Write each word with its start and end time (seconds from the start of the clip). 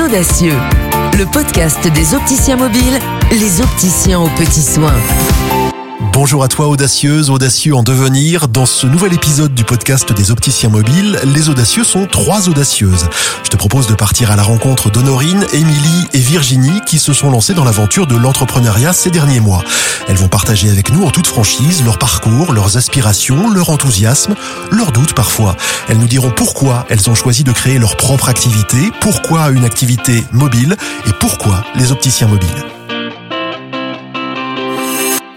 Audacieux, 0.00 0.52
le 1.16 1.24
podcast 1.24 1.88
des 1.94 2.14
opticiens 2.14 2.56
mobiles, 2.56 2.98
les 3.30 3.60
opticiens 3.62 4.20
aux 4.20 4.28
petits 4.28 4.62
soins. 4.62 4.92
Bonjour 6.16 6.42
à 6.42 6.48
toi 6.48 6.68
audacieuse, 6.68 7.28
audacieux 7.28 7.74
en 7.74 7.82
devenir. 7.82 8.48
Dans 8.48 8.64
ce 8.64 8.86
nouvel 8.86 9.12
épisode 9.12 9.52
du 9.52 9.64
podcast 9.64 10.14
des 10.14 10.30
opticiens 10.30 10.70
mobiles, 10.70 11.20
les 11.24 11.50
audacieux 11.50 11.84
sont 11.84 12.06
trois 12.06 12.48
audacieuses. 12.48 13.10
Je 13.44 13.50
te 13.50 13.56
propose 13.58 13.86
de 13.86 13.92
partir 13.92 14.30
à 14.30 14.36
la 14.36 14.42
rencontre 14.42 14.90
d'Honorine, 14.90 15.44
Émilie 15.52 16.08
et 16.14 16.18
Virginie 16.18 16.80
qui 16.86 16.98
se 16.98 17.12
sont 17.12 17.28
lancées 17.28 17.52
dans 17.52 17.64
l'aventure 17.64 18.06
de 18.06 18.16
l'entrepreneuriat 18.16 18.94
ces 18.94 19.10
derniers 19.10 19.40
mois. 19.40 19.62
Elles 20.08 20.16
vont 20.16 20.28
partager 20.28 20.70
avec 20.70 20.90
nous 20.90 21.04
en 21.04 21.10
toute 21.10 21.26
franchise 21.26 21.84
leur 21.84 21.98
parcours, 21.98 22.54
leurs 22.54 22.78
aspirations, 22.78 23.50
leur 23.50 23.68
enthousiasme, 23.68 24.36
leurs 24.70 24.92
doutes 24.92 25.12
parfois. 25.12 25.54
Elles 25.90 25.98
nous 25.98 26.08
diront 26.08 26.30
pourquoi 26.30 26.86
elles 26.88 27.10
ont 27.10 27.14
choisi 27.14 27.44
de 27.44 27.52
créer 27.52 27.78
leur 27.78 27.94
propre 27.98 28.30
activité, 28.30 28.90
pourquoi 29.02 29.50
une 29.50 29.66
activité 29.66 30.24
mobile 30.32 30.78
et 31.06 31.12
pourquoi 31.20 31.62
les 31.74 31.92
opticiens 31.92 32.28
mobiles. 32.28 32.75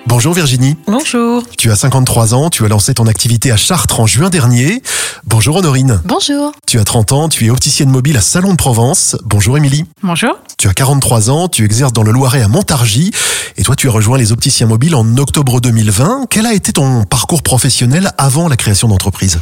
Bonjour 0.09 0.33
Virginie. 0.33 0.75
Bonjour. 0.87 1.43
Tu 1.55 1.69
as 1.69 1.75
53 1.75 2.33
ans, 2.33 2.49
tu 2.49 2.65
as 2.65 2.67
lancé 2.67 2.95
ton 2.95 3.05
activité 3.05 3.51
à 3.51 3.57
Chartres 3.57 3.99
en 3.99 4.07
juin 4.07 4.31
dernier. 4.31 4.81
Bonjour 5.23 5.57
Honorine. 5.57 6.01
Bonjour. 6.03 6.51
Tu 6.65 6.79
as 6.79 6.83
30 6.83 7.11
ans, 7.11 7.29
tu 7.29 7.45
es 7.45 7.51
opticienne 7.51 7.91
mobile 7.91 8.17
à 8.17 8.21
Salon 8.21 8.49
de 8.49 8.57
Provence. 8.57 9.15
Bonjour 9.23 9.55
Émilie. 9.55 9.85
Bonjour. 10.01 10.35
Tu 10.59 10.67
as 10.67 10.73
43 10.73 11.29
ans, 11.29 11.47
tu 11.47 11.63
exerces 11.63 11.93
dans 11.93 12.03
le 12.03 12.11
Loiret 12.11 12.41
à 12.41 12.49
Montargis 12.49 13.11
et 13.55 13.63
toi 13.63 13.77
tu 13.77 13.87
as 13.87 13.91
rejoint 13.91 14.17
les 14.17 14.33
opticiens 14.33 14.67
mobiles 14.67 14.93
en 14.93 15.15
octobre 15.15 15.61
2020. 15.61 16.25
Quel 16.29 16.45
a 16.45 16.53
été 16.53 16.73
ton 16.73 17.05
parcours 17.05 17.43
professionnel 17.43 18.11
avant 18.17 18.49
la 18.49 18.57
création 18.57 18.89
d'entreprise? 18.89 19.39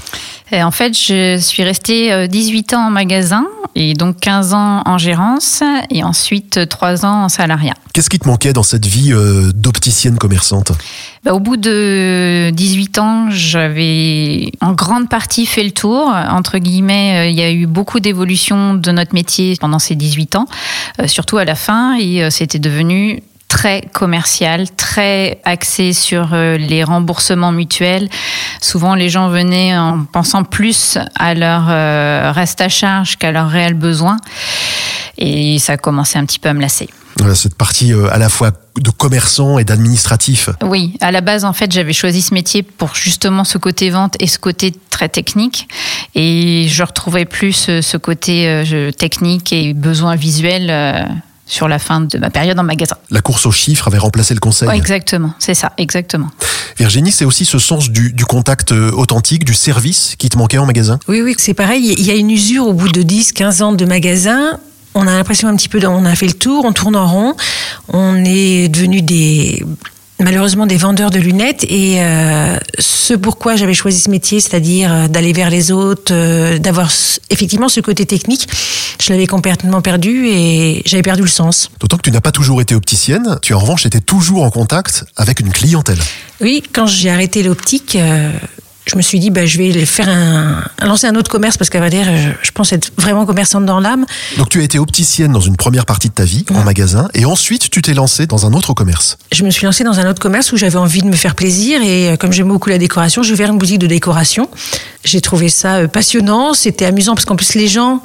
En 0.52 0.70
fait, 0.70 0.96
je 0.96 1.40
suis 1.40 1.64
restée 1.64 2.28
18 2.28 2.74
euh, 2.74 2.76
ans 2.78 2.88
en 2.90 2.92
magasin 2.92 3.48
et 3.74 3.96
donc 3.96 4.20
15 4.20 4.54
ans 4.54 4.84
en 4.86 5.00
gérance 5.00 5.64
et 5.90 6.04
ensuite 6.04 6.70
3 6.70 7.06
ans 7.06 7.24
en 7.24 7.30
salariat. 7.30 7.74
Qu'est-ce 7.94 8.12
qui 8.12 8.20
te 8.20 8.28
manquait 8.28 8.54
dans 8.54 8.64
cette 8.64 8.86
vie 8.86 9.12
euh, 9.12 9.52
d'opticienne 9.54 10.20
commerçante? 10.20 10.72
Bah, 11.24 11.34
Au 11.34 11.40
bout 11.40 11.58
de 11.58 12.52
18 12.52 13.00
ans, 13.00 13.30
j'avais 13.32 14.52
en 14.62 14.74
grande 14.74 15.10
partie 15.10 15.46
fait 15.46 15.64
le 15.64 15.72
tour. 15.72 16.08
Entre 16.30 16.60
guillemets, 16.60 17.26
euh, 17.26 17.30
il 17.30 17.36
y 17.36 17.42
a 17.42 17.52
eu 17.52 17.66
beaucoup 17.66 18.00
d'évolution 18.00 18.76
de 18.76 18.92
notre 18.92 19.16
métier 19.16 19.56
pendant 19.60 19.80
ces 19.80 19.96
18 19.96 20.36
ans, 20.36 20.46
euh, 21.00 21.07
surtout 21.08 21.38
à 21.38 21.46
la 21.46 21.56
fin, 21.56 21.96
et 21.98 22.30
c'était 22.32 22.60
devenu 22.60 23.22
très 23.48 23.82
commercial, 23.94 24.70
très 24.76 25.40
axé 25.46 25.94
sur 25.94 26.36
les 26.36 26.84
remboursements 26.84 27.52
mutuels. 27.52 28.10
Souvent, 28.62 28.94
les 28.94 29.10
gens 29.10 29.30
venaient 29.30 29.78
en 29.78 30.04
pensant 30.04 30.44
plus 30.44 30.98
à 31.16 31.34
leur 31.34 32.36
reste 32.36 32.62
à 32.62 32.70
charge 32.70 33.18
qu'à 33.18 33.32
leurs 33.32 33.50
réels 33.50 33.74
besoins. 33.74 34.18
Et 35.18 35.60
ça 35.60 35.74
a 35.74 35.78
commencé 35.78 36.20
un 36.20 36.26
petit 36.26 36.40
peu 36.40 36.50
à 36.50 36.54
me 36.54 36.62
lasser 36.62 36.90
cette 37.34 37.56
partie 37.56 37.94
euh, 37.94 38.12
à 38.12 38.18
la 38.18 38.30
fois 38.30 38.52
de 38.80 38.90
commerçant 38.90 39.60
et 39.60 39.64
d'administratif. 39.64 40.50
Oui, 40.64 40.94
à 41.02 41.12
la 41.12 41.22
base, 41.22 41.46
en 41.46 41.54
fait, 41.54 41.72
j'avais 41.72 41.94
choisi 41.94 42.22
ce 42.22 42.34
métier 42.34 42.64
pour 42.64 42.96
justement 42.96 43.44
ce 43.44 43.58
côté 43.58 43.90
vente 43.90 44.16
et 44.20 44.28
ce 44.28 44.40
côté 44.40 44.74
très 44.90 45.10
technique. 45.10 45.68
Et 46.16 46.68
je 46.68 46.84
retrouvais 46.84 47.26
plus 47.26 47.68
euh, 47.70 47.82
ce 47.82 47.98
côté 47.98 48.48
euh, 48.48 48.92
technique 48.92 49.52
et 49.52 49.74
besoin 49.74 50.16
visuel 50.16 51.08
sur 51.46 51.70
la 51.70 51.80
fin 51.80 52.02
de 52.02 52.18
ma 52.18 52.30
période 52.30 52.60
en 52.60 52.64
magasin. 52.64 52.98
La 53.10 53.22
course 53.22 53.46
aux 53.46 53.52
chiffres 53.52 53.88
avait 53.88 53.98
remplacé 53.98 54.34
le 54.34 54.40
conseil. 54.40 54.70
exactement, 54.70 55.34
c'est 55.40 55.54
ça, 55.54 55.72
exactement. 55.78 56.30
Virginie, 56.78 57.12
c'est 57.12 57.26
aussi 57.26 57.46
ce 57.46 57.58
sens 57.58 57.90
du, 57.90 58.12
du, 58.12 58.26
contact 58.26 58.72
authentique, 58.74 59.46
du 59.46 59.54
service 59.54 60.16
qui 60.18 60.30
te 60.30 60.38
manquait 60.38 60.58
en 60.58 60.66
magasin? 60.66 61.00
Oui, 61.08 61.22
oui, 61.22 61.36
c'est 61.38 61.54
pareil. 61.54 61.96
Il 61.98 62.06
y 62.06 62.12
a 62.12 62.16
une 62.16 62.30
usure 62.30 62.68
au 62.68 62.74
bout 62.74 62.90
de 62.90 63.02
10, 63.02 63.32
15 63.32 63.62
ans 63.62 63.72
de 63.72 63.86
magasin 63.86 64.60
on 64.98 65.08
a 65.08 65.16
l'impression 65.16 65.48
un 65.48 65.56
petit 65.56 65.70
peu, 65.70 65.80
on 65.88 66.06
a 66.06 66.16
fait 66.16 66.28
le 66.28 66.34
tour, 66.34 66.66
on 66.66 66.74
tourne 66.74 66.96
en 66.96 67.08
rond, 67.08 67.36
on 67.90 68.24
est 68.26 68.68
devenu 68.68 69.02
des 69.02 69.64
malheureusement 70.20 70.66
des 70.66 70.78
vendeurs 70.78 71.12
de 71.12 71.20
lunettes 71.20 71.64
et 71.70 71.98
euh, 72.02 72.58
ce 72.80 73.14
pourquoi 73.14 73.56
j'avais 73.56 73.76
choisi 73.76 74.00
ce 74.00 74.10
métier, 74.10 74.40
c'est-à-dire 74.40 74.92
euh, 74.92 75.08
d'aller 75.08 75.32
vers 75.32 75.50
les 75.50 75.72
autres, 75.72 76.12
euh, 76.12 76.58
d'avoir 76.58 76.92
effectivement 77.30 77.70
ce 77.70 77.82
côté 77.82 78.06
technique, 78.06 78.48
je 79.00 79.14
l'avais 79.14 79.28
complètement 79.28 79.82
perdu 79.82 80.28
et 80.28 80.82
j'avais 80.86 81.04
perdu 81.04 81.22
le 81.22 81.28
sens. 81.28 81.70
D'autant 81.80 81.98
que 81.98 82.02
tu 82.02 82.12
n'as 82.12 82.22
pas 82.22 82.32
toujours 82.32 82.62
été 82.62 82.74
opticienne, 82.74 83.38
tu 83.42 83.54
en 83.54 83.60
revanche 83.60 83.86
étais 83.86 84.00
toujours 84.00 84.44
en 84.44 84.50
contact 84.50 85.06
avec 85.16 85.40
une 85.40 85.52
clientèle. 85.52 86.00
Oui, 86.42 86.64
quand 86.74 86.88
j'ai 86.88 87.12
arrêté 87.12 87.44
l'optique, 87.44 87.98
je 88.88 88.96
me 88.96 89.02
suis 89.02 89.20
dit, 89.20 89.30
bah, 89.30 89.46
je 89.46 89.58
vais 89.58 89.86
faire 89.86 90.10
un, 90.10 90.64
lancer 90.86 91.08
un 91.08 91.16
autre 91.16 91.30
commerce 91.30 91.58
parce 91.58 91.70
qu'à 91.70 91.80
vrai 91.80 91.90
dire, 91.90 92.06
je, 92.42 92.52
pense 92.52 92.72
être 92.74 92.92
vraiment 92.98 93.26
commerçante 93.26 93.66
dans 93.66 93.80
l'âme. 93.80 94.06
Donc 94.38 94.50
tu 94.50 94.62
as 94.62 94.64
été 94.64 94.80
opticienne 94.80 95.32
dans 95.32 95.42
une 95.42 95.58
première 95.58 95.86
partie 95.86 96.10
de 96.10 96.14
ta 96.14 96.24
vie, 96.24 96.46
en 96.54 96.64
magasin, 96.64 97.08
et 97.14 97.26
ensuite 97.26 97.70
tu 97.70 97.82
t'es 97.82 97.94
lancée 97.94 98.26
dans 98.26 98.46
un 98.46 98.54
autre 98.54 98.74
commerce. 98.74 99.18
Je 99.32 99.44
me 99.44 99.52
suis 99.52 99.66
lancée 99.66 99.84
dans 99.84 100.00
un 100.00 100.10
autre 100.10 100.22
commerce 100.22 100.52
où 100.54 100.58
j'avais 100.58 100.78
envie 100.78 101.02
de 101.02 101.08
me 101.08 101.16
faire 101.16 101.36
plaisir 101.36 101.82
et 101.82 102.10
euh, 102.10 102.16
comme 102.16 102.32
j'aime 102.32 102.48
beaucoup 102.48 102.70
la 102.70 102.78
décoration, 102.78 103.24
j'ai 103.24 103.34
ouvert 103.34 103.52
une 103.52 103.58
boutique 103.58 103.80
de 103.80 103.88
décoration. 103.88 104.50
J'ai 105.04 105.22
trouvé 105.22 105.50
ça 105.50 105.76
euh, 105.76 105.88
passionnant, 105.88 106.54
c'était 106.54 106.86
amusant 106.86 107.14
parce 107.14 107.26
qu'en 107.26 107.36
plus 107.36 107.56
les 107.56 107.68
gens 107.68 108.02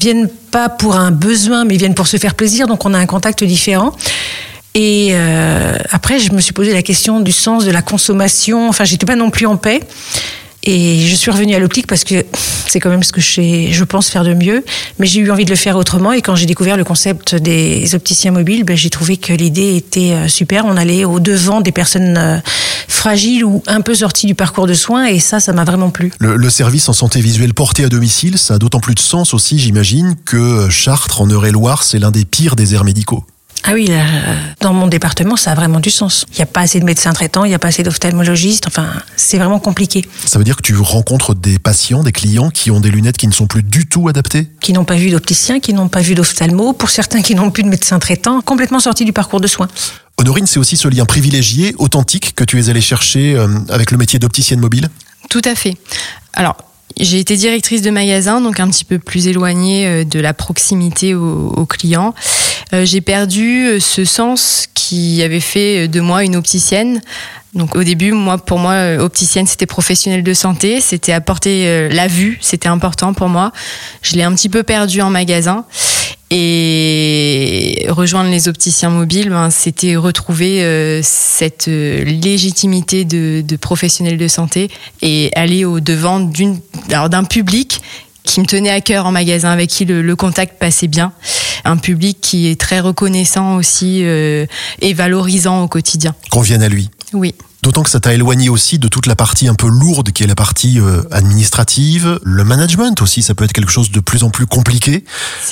viennent 0.00 0.28
pas 0.50 0.68
pour 0.68 0.96
un 0.96 1.10
besoin, 1.10 1.64
mais 1.64 1.76
viennent 1.76 1.94
pour 1.94 2.06
se 2.06 2.16
faire 2.16 2.34
plaisir, 2.34 2.66
donc 2.66 2.84
on 2.84 2.94
a 2.94 2.98
un 2.98 3.06
contact 3.06 3.44
différent. 3.44 3.94
Et 4.80 5.08
euh, 5.10 5.76
après, 5.90 6.20
je 6.20 6.32
me 6.32 6.40
suis 6.40 6.52
posé 6.52 6.72
la 6.72 6.82
question 6.82 7.18
du 7.18 7.32
sens 7.32 7.64
de 7.64 7.72
la 7.72 7.82
consommation. 7.82 8.68
Enfin, 8.68 8.84
j'étais 8.84 9.06
pas 9.06 9.16
non 9.16 9.28
plus 9.28 9.44
en 9.44 9.56
paix. 9.56 9.80
Et 10.62 11.00
je 11.00 11.16
suis 11.16 11.32
revenue 11.32 11.56
à 11.56 11.58
l'optique 11.58 11.88
parce 11.88 12.04
que 12.04 12.24
c'est 12.68 12.78
quand 12.78 12.90
même 12.90 13.02
ce 13.02 13.10
que 13.10 13.20
je, 13.20 13.82
pense 13.82 14.08
faire 14.08 14.22
de 14.22 14.34
mieux. 14.34 14.64
Mais 15.00 15.06
j'ai 15.08 15.18
eu 15.18 15.32
envie 15.32 15.44
de 15.44 15.50
le 15.50 15.56
faire 15.56 15.76
autrement. 15.76 16.12
Et 16.12 16.22
quand 16.22 16.36
j'ai 16.36 16.46
découvert 16.46 16.76
le 16.76 16.84
concept 16.84 17.34
des 17.34 17.92
opticiens 17.96 18.30
mobiles, 18.30 18.62
ben, 18.62 18.76
j'ai 18.76 18.88
trouvé 18.88 19.16
que 19.16 19.32
l'idée 19.32 19.74
était 19.74 20.12
euh, 20.12 20.28
super. 20.28 20.64
On 20.64 20.76
allait 20.76 21.04
au 21.04 21.18
devant 21.18 21.60
des 21.60 21.72
personnes 21.72 22.16
euh, 22.16 22.38
fragiles 22.86 23.44
ou 23.44 23.64
un 23.66 23.80
peu 23.80 23.96
sorties 23.96 24.28
du 24.28 24.36
parcours 24.36 24.68
de 24.68 24.74
soins. 24.74 25.06
Et 25.06 25.18
ça, 25.18 25.40
ça 25.40 25.52
m'a 25.52 25.64
vraiment 25.64 25.90
plu. 25.90 26.12
Le, 26.20 26.36
le, 26.36 26.50
service 26.50 26.88
en 26.88 26.92
santé 26.92 27.20
visuelle 27.20 27.52
porté 27.52 27.82
à 27.82 27.88
domicile, 27.88 28.38
ça 28.38 28.54
a 28.54 28.58
d'autant 28.58 28.78
plus 28.78 28.94
de 28.94 29.00
sens 29.00 29.34
aussi, 29.34 29.58
j'imagine, 29.58 30.14
que 30.24 30.70
Chartres, 30.70 31.20
en 31.20 31.28
Eure-et-Loire, 31.28 31.82
c'est 31.82 31.98
l'un 31.98 32.12
des 32.12 32.24
pires 32.24 32.54
déserts 32.54 32.84
médicaux. 32.84 33.24
Ah 33.70 33.74
oui, 33.74 33.90
dans 34.60 34.72
mon 34.72 34.86
département, 34.86 35.36
ça 35.36 35.52
a 35.52 35.54
vraiment 35.54 35.78
du 35.78 35.90
sens. 35.90 36.24
Il 36.32 36.36
n'y 36.36 36.42
a 36.42 36.46
pas 36.46 36.62
assez 36.62 36.80
de 36.80 36.86
médecins 36.86 37.12
traitants, 37.12 37.44
il 37.44 37.50
n'y 37.50 37.54
a 37.54 37.58
pas 37.58 37.68
assez 37.68 37.82
d'ophtalmologistes. 37.82 38.66
Enfin, 38.66 38.86
c'est 39.14 39.36
vraiment 39.36 39.58
compliqué. 39.58 40.08
Ça 40.24 40.38
veut 40.38 40.44
dire 40.44 40.56
que 40.56 40.62
tu 40.62 40.74
rencontres 40.74 41.34
des 41.34 41.58
patients, 41.58 42.02
des 42.02 42.10
clients 42.10 42.48
qui 42.48 42.70
ont 42.70 42.80
des 42.80 42.90
lunettes 42.90 43.18
qui 43.18 43.28
ne 43.28 43.32
sont 43.32 43.46
plus 43.46 43.62
du 43.62 43.86
tout 43.86 44.08
adaptées? 44.08 44.46
Qui 44.62 44.72
n'ont 44.72 44.86
pas 44.86 44.94
vu 44.94 45.10
d'opticien, 45.10 45.60
qui 45.60 45.74
n'ont 45.74 45.88
pas 45.88 46.00
vu 46.00 46.14
d'ophtalmo, 46.14 46.72
pour 46.72 46.88
certains 46.88 47.20
qui 47.20 47.34
n'ont 47.34 47.50
plus 47.50 47.62
de 47.62 47.68
médecins 47.68 47.98
traitants, 47.98 48.40
complètement 48.40 48.80
sortis 48.80 49.04
du 49.04 49.12
parcours 49.12 49.42
de 49.42 49.46
soins. 49.46 49.68
Honorine, 50.16 50.46
c'est 50.46 50.58
aussi 50.58 50.78
ce 50.78 50.88
lien 50.88 51.04
privilégié, 51.04 51.74
authentique, 51.76 52.34
que 52.34 52.44
tu 52.44 52.58
es 52.58 52.70
allé 52.70 52.80
chercher 52.80 53.34
euh, 53.34 53.48
avec 53.68 53.90
le 53.90 53.98
métier 53.98 54.18
d'opticienne 54.18 54.60
mobile? 54.60 54.88
Tout 55.28 55.42
à 55.44 55.54
fait. 55.54 55.76
Alors, 56.32 56.56
j'ai 56.96 57.18
été 57.18 57.36
directrice 57.36 57.82
de 57.82 57.90
magasin, 57.90 58.40
donc 58.40 58.60
un 58.60 58.68
petit 58.68 58.84
peu 58.84 58.98
plus 58.98 59.28
éloignée 59.28 59.86
euh, 59.86 60.04
de 60.04 60.20
la 60.20 60.34
proximité 60.34 61.14
aux, 61.14 61.66
clients. 61.66 62.14
Euh, 62.72 62.84
j'ai 62.84 63.00
perdu 63.00 63.66
euh, 63.66 63.80
ce 63.80 64.04
sens 64.04 64.68
qui 64.74 65.22
avait 65.22 65.40
fait 65.40 65.86
de 65.86 66.00
moi 66.00 66.24
une 66.24 66.36
opticienne. 66.36 67.00
Donc 67.54 67.76
au 67.76 67.82
début, 67.82 68.12
moi, 68.12 68.38
pour 68.38 68.58
moi, 68.58 68.96
opticienne, 68.98 69.46
c'était 69.46 69.66
professionnel 69.66 70.22
de 70.22 70.34
santé, 70.34 70.80
c'était 70.80 71.12
apporter 71.12 71.88
la 71.88 72.06
vue, 72.06 72.38
c'était 72.42 72.68
important 72.68 73.14
pour 73.14 73.28
moi. 73.28 73.52
Je 74.02 74.16
l'ai 74.16 74.22
un 74.22 74.34
petit 74.34 74.50
peu 74.50 74.62
perdu 74.62 75.00
en 75.00 75.08
magasin. 75.08 75.64
Et 76.30 77.86
rejoindre 77.88 78.30
les 78.30 78.48
opticiens 78.48 78.90
mobiles, 78.90 79.30
ben, 79.30 79.48
c'était 79.50 79.96
retrouver 79.96 80.62
euh, 80.62 81.00
cette 81.02 81.68
euh, 81.68 82.04
légitimité 82.04 83.06
de, 83.06 83.40
de 83.40 83.56
professionnel 83.56 84.18
de 84.18 84.28
santé 84.28 84.68
et 85.00 85.30
aller 85.34 85.64
au 85.64 85.80
devant 85.80 86.20
d'un 86.20 87.24
public 87.24 87.80
qui 88.28 88.40
me 88.40 88.46
tenait 88.46 88.70
à 88.70 88.82
cœur 88.82 89.06
en 89.06 89.12
magasin, 89.12 89.50
avec 89.50 89.70
qui 89.70 89.86
le, 89.86 90.16
contact 90.16 90.58
passait 90.58 90.86
bien. 90.86 91.12
Un 91.64 91.78
public 91.78 92.18
qui 92.20 92.48
est 92.48 92.60
très 92.60 92.80
reconnaissant 92.80 93.56
aussi 93.56 94.00
euh, 94.02 94.44
et 94.82 94.92
valorisant 94.92 95.62
au 95.62 95.68
quotidien. 95.68 96.14
Qu'on 96.30 96.42
vienne 96.42 96.62
à 96.62 96.68
lui. 96.68 96.90
Oui. 97.14 97.34
D'autant 97.68 97.82
que 97.82 97.90
ça 97.90 98.00
t'a 98.00 98.14
éloigné 98.14 98.48
aussi 98.48 98.78
de 98.78 98.88
toute 98.88 99.04
la 99.04 99.14
partie 99.14 99.46
un 99.46 99.54
peu 99.54 99.68
lourde 99.68 100.10
qui 100.10 100.22
est 100.22 100.26
la 100.26 100.34
partie 100.34 100.80
euh, 100.80 101.02
administrative. 101.10 102.18
Le 102.22 102.42
management 102.42 103.02
aussi, 103.02 103.20
ça 103.20 103.34
peut 103.34 103.44
être 103.44 103.52
quelque 103.52 103.70
chose 103.70 103.90
de 103.90 104.00
plus 104.00 104.22
en 104.22 104.30
plus 104.30 104.46
compliqué. 104.46 105.04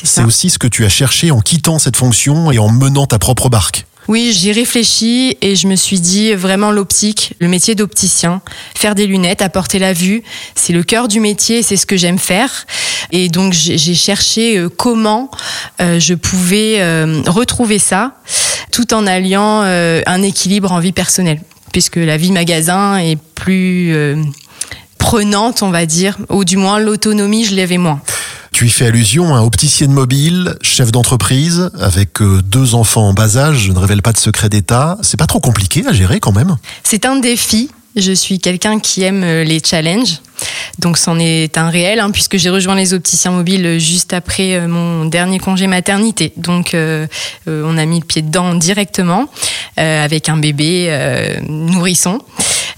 C'est 0.03 0.25
aussi 0.25 0.49
ce 0.49 0.59
que 0.59 0.67
tu 0.67 0.87
as 0.87 0.89
cherché 0.89 1.31
en 1.31 1.43
quittant 1.43 1.79
cette 1.79 1.97
fonction 1.97 2.51
et 2.51 2.59
en 2.59 2.71
menant 2.71 3.05
ta 3.05 3.19
propre 3.19 3.51
barque. 3.51 3.85
Oui, 4.09 4.33
j'y 4.33 4.51
réfléchi 4.51 5.37
et 5.43 5.57
je 5.57 5.67
me 5.67 5.77
suis 5.77 6.01
dit 6.01 6.33
vraiment 6.33 6.71
l'optique, 6.71 7.35
le 7.39 7.49
métier 7.49 7.75
d'opticien, 7.75 8.41
faire 8.75 8.95
des 8.95 9.07
lunettes, 9.07 9.43
apporter 9.43 9.79
la 9.79 9.93
vue, 9.93 10.23
c'est 10.55 10.73
le 10.73 10.85
cœur 10.85 11.09
du 11.09 11.21
métier, 11.21 11.63
c'est 11.63 11.77
ce 11.77 11.85
que 11.85 11.99
j'aime 11.99 12.19
faire. 12.19 12.67
Et 13.13 13.29
donc 13.29 13.53
j'ai 13.53 13.95
cherché 13.95 14.57
euh, 14.57 14.71
comment 14.71 15.31
euh, 15.83 16.01
je 16.01 16.15
pouvais 16.15 16.81
retrouver 17.27 17.79
ça 17.79 18.15
tout 18.73 18.95
en 18.95 19.07
alliant 19.07 19.61
un 19.61 20.23
équilibre 20.23 20.73
en 20.73 20.81
vie 20.81 20.93
personnelle 20.93 21.41
puisque 21.77 21.97
la 21.97 22.17
vie 22.17 22.33
magasin 22.33 22.97
est 22.97 23.19
plus 23.35 23.95
euh, 23.95 24.17
prenante, 24.97 25.63
on 25.63 25.71
va 25.71 25.85
dire, 25.85 26.17
ou 26.31 26.47
du 26.47 26.57
moins 26.57 26.79
l'autonomie, 26.79 27.45
je 27.45 27.55
l'avais 27.55 27.77
moins. 27.77 28.01
Tu 28.51 28.65
y 28.65 28.71
fais 28.71 28.87
allusion 28.87 29.37
à 29.37 29.43
opticienne 29.43 29.93
mobile, 29.93 30.57
chef 30.63 30.91
d'entreprise, 30.91 31.71
avec 31.79 32.23
euh, 32.23 32.41
deux 32.41 32.75
enfants 32.75 33.09
en 33.09 33.13
bas 33.13 33.37
âge, 33.37 33.59
je 33.59 33.73
ne 33.73 33.79
révèle 33.79 34.01
pas 34.01 34.15
de 34.15 34.17
secret 34.17 34.49
d'État. 34.49 34.97
C'est 35.03 35.19
pas 35.19 35.27
trop 35.27 35.39
compliqué 35.39 35.87
à 35.87 35.93
gérer 35.93 36.19
quand 36.19 36.33
même? 36.33 36.57
C'est 36.83 37.05
un 37.05 37.17
défi. 37.17 37.69
Je 37.95 38.13
suis 38.13 38.39
quelqu'un 38.39 38.79
qui 38.79 39.03
aime 39.03 39.23
euh, 39.23 39.45
les 39.45 39.61
challenges. 39.63 40.23
Donc 40.79 40.99
c'en 40.99 41.19
est 41.19 41.57
un 41.59 41.71
réel, 41.71 42.01
hein, 42.01 42.11
puisque 42.11 42.37
j'ai 42.37 42.51
rejoint 42.51 42.75
les 42.75 42.93
opticiens 42.95 43.31
mobiles 43.31 43.79
juste 43.79 44.13
après 44.13 44.55
euh, 44.55 44.69
mon 44.69 45.05
dernier 45.07 45.39
congé 45.39 45.67
maternité. 45.67 46.33
Donc 46.37 46.75
euh, 46.75 47.07
euh, 47.49 47.63
on 47.65 47.79
a 47.79 47.85
mis 47.87 48.01
le 48.01 48.05
pied 48.05 48.23
dedans 48.23 48.55
directement, 48.55 49.29
euh, 49.79 50.05
avec 50.05 50.29
un 50.29 50.37
bébé 50.37 50.87
euh, 50.89 51.41
nourrisson. 51.49 52.21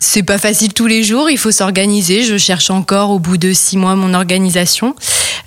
C'est 0.00 0.22
pas 0.22 0.38
facile 0.38 0.72
tous 0.72 0.86
les 0.86 1.02
jours, 1.02 1.28
il 1.28 1.38
faut 1.38 1.50
s'organiser. 1.50 2.22
Je 2.22 2.38
cherche 2.38 2.70
encore 2.70 3.10
au 3.10 3.18
bout 3.18 3.36
de 3.36 3.52
six 3.52 3.76
mois 3.76 3.96
mon 3.96 4.14
organisation. 4.14 4.94